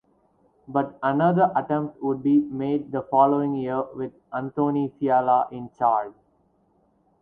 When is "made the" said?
2.39-3.03